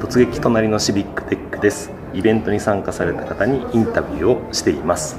[0.00, 1.92] 突撃隣のシビックテックです。
[2.14, 5.16] イベントに参加された方にインタビューをしています。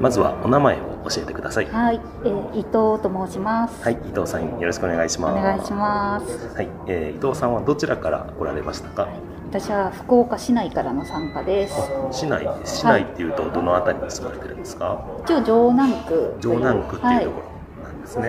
[0.00, 0.78] まずはお名前を
[1.10, 1.66] 教えてください。
[1.66, 2.72] はい、えー、伊藤
[3.02, 3.82] と申します。
[3.82, 3.94] はい。
[3.94, 5.42] 伊藤さんよろしくお願いしおます。
[5.42, 6.54] 願いします。
[6.54, 9.08] はい、えー伊藤さんはどちらから来られましたか、
[9.50, 11.74] 私は福岡市内からの参加です。
[12.12, 15.04] 市内市内っていうとどの辺りに住まれてるんですか？
[15.24, 16.36] 一応城南区。
[16.40, 17.46] 城南区っていうとこは
[17.82, 18.26] ろなんですね、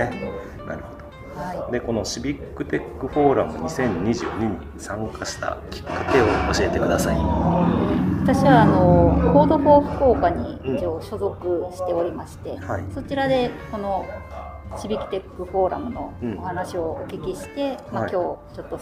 [0.68, 0.95] なるほど
[1.54, 1.58] い。
[1.58, 7.20] はでこのシビックテックフォーラム2022に参加したきっかけを教えてくださいい。
[8.24, 14.06] 私はあのコードフォー福岡に一応所属しておりまして、はいそちらでこの
[14.78, 18.80] シビックテックフォーラムのうんお話をお聞きして、まあはい今日ちょっと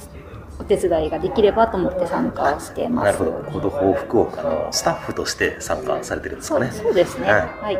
[0.59, 3.03] お手伝いができればと思って参加をしてます。
[3.03, 7.27] なるほどコードフォー福岡のスタッフとして参加されてるんですかねそうですね。
[7.29, 7.79] ははい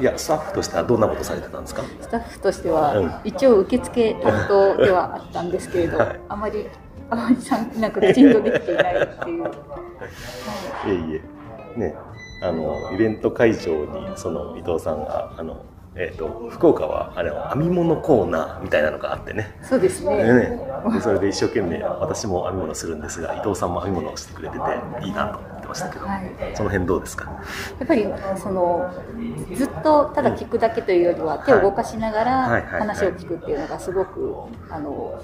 [0.00, 1.82] いやスタッフとしてはどんなことされてたんですか？
[2.00, 3.12] スタッフとしては、うん。
[3.24, 6.20] 一応受付担当ではあったんですけれど、はい。
[6.28, 6.66] あまり
[7.10, 9.48] あまりさんなんかきちんとできていないっていう、は
[10.86, 11.20] いえい
[11.76, 11.78] え。
[11.78, 11.94] ね
[12.42, 15.56] あのイベント会場にその伊藤さんがあの
[15.98, 19.56] えー、と福岡はあれ編み物コーナーみたいなのがあってね。
[19.62, 20.16] そうですね。
[20.22, 20.60] ね、
[20.92, 25.38] でそれで一生懸命私も編み物するんですが伊藤さんも編み物をしてくれてていいなと。
[25.38, 27.24] 思ってましたけど、はいその辺どうですか？
[27.78, 28.90] やっぱりその
[29.54, 32.62] ずっとただ聞くだけというよりは手を動かしながはい。
[32.62, 34.34] ら話を聞くっていうのがすごく
[34.70, 35.20] あの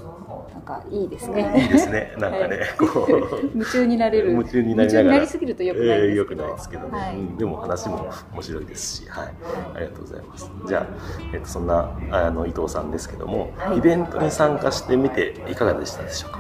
[0.53, 1.53] なんかいいですね。
[1.57, 2.15] いいですね。
[2.19, 2.69] なんかね、はい。
[2.79, 3.47] こう。
[3.55, 4.31] 夢中になれる。
[4.31, 5.15] 夢中になりながら。
[5.15, 6.43] 夢中になりすぎると良くないですけど。
[6.43, 7.17] ないですけどね、はい。
[7.17, 7.37] うん。
[7.37, 9.29] でも話も面白いですし、はい、
[9.75, 10.51] ありがとうございます。
[10.67, 10.87] じゃあ、
[11.33, 13.79] えっとそんなあの伊藤さんですけども、はい。
[13.79, 16.39] イベントに参加してみていかがでしたでしょうか、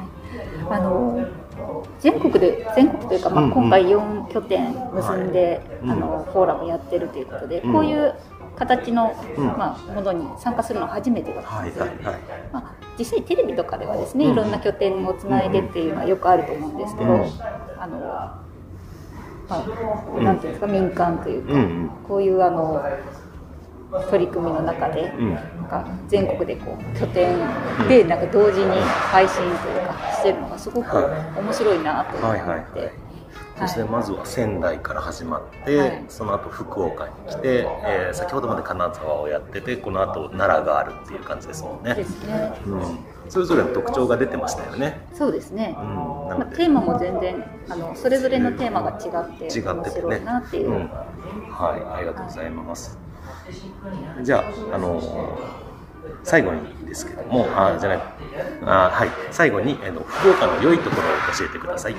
[0.68, 0.80] はい。
[0.80, 1.24] あの
[2.02, 3.54] 全国で全国というか、まあ、うんうん。
[3.54, 5.90] 今回4拠点結んで、はい。
[5.92, 7.72] あのフォーラムやってるということで、うん。
[7.72, 8.14] こういう
[8.56, 9.46] 形の、うん。
[9.46, 12.20] まあ、ものに参加するのは初めてだったんですよ、はいはいはい。
[12.52, 14.32] まあ、実際テレビとかではですね、うん。
[14.32, 17.20] いろんな拠点をつないでっていうのはよくあると思うんですけど、うん。
[17.78, 18.44] あのま
[19.48, 21.90] あ、なんていうんですか民間というか、うんうん。
[22.08, 22.82] こういうあの
[24.10, 25.34] 取り組みの中で、うん。
[25.34, 27.38] なんか全国でこう拠点
[27.88, 31.40] でなんか同時に配信というかしてるのがすごくはい。
[31.40, 32.92] 面白いなと思って、はいはいはい。
[33.58, 36.04] そしてまずは仙台から始まって、はい。
[36.08, 41.94] その後福岡に来て、えー先ほどまで金沢をやっててこの後奈良があるっていう感じですもんね。
[41.94, 42.52] で、すね。
[42.66, 45.76] うん、それぞれの特徴が出てましたよね、そうですね。
[45.78, 49.72] うん、なまあ、テーマも全然あのそれぞれのテーマが違って違っててね。
[49.72, 50.70] 面白いなっていう。
[50.70, 51.96] うん、はい。
[51.96, 52.98] ありがとうございます、
[54.22, 54.38] じゃ
[54.72, 55.00] ああの
[56.24, 57.98] 最後にですけどもあじゃない
[58.64, 59.08] あはい。
[59.30, 61.04] 最後にあの福岡の良いところを
[61.36, 61.94] 教えてください。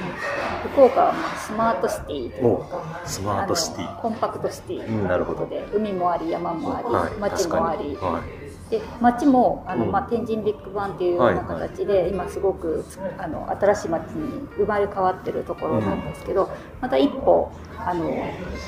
[0.73, 3.05] 福岡はまあスマートシティ。
[3.05, 4.01] スマートシティ。
[4.01, 5.45] コンパクトシティうんなるほど。
[5.47, 8.42] で海もあり山もあり、はい街もあり、はい
[8.73, 9.91] で街もあの、うん。
[9.91, 12.83] まあ、天神ビッグバンっていうような形で、今すごく
[13.19, 16.49] あの新しい街に生まれ変わってるところなんですけど、
[16.81, 18.09] また一歩あの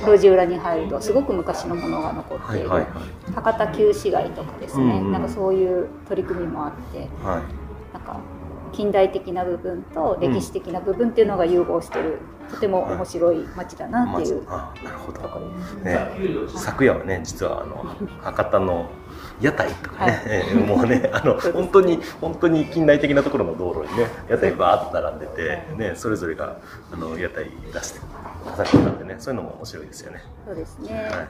[0.05, 7.41] 路地裏に入るとすごく昔のものが残っている、博多旧市街とかですね、なんかそういう取り組みもあってはい。
[7.93, 8.19] なんか
[8.73, 14.43] 近代的な部分と歴史的な部分っていうのが融合してる、とても面白い街だなっていう。
[14.47, 15.21] あなるほど。
[15.21, 15.75] ところです。
[15.75, 18.89] ね、昨夜はね実はあの博多の
[19.41, 20.21] 屋台とかね、はい。
[20.27, 26.57] えーもうね あの本当に本当に近代的なところの道路にね屋台バーッと並んでて、ね、それぞれが
[26.93, 27.99] あの屋台出して
[28.45, 30.23] 飾ってたんでねそういうのも面白いですよね。
[30.45, 31.09] そうですね。
[31.11, 31.27] はい。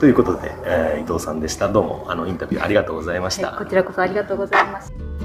[0.00, 1.68] ということで、えー伊藤さんでした。
[1.68, 3.50] どうもあのインタビューありがとうございました。
[3.50, 5.15] はい、こちらこそありがとうございました。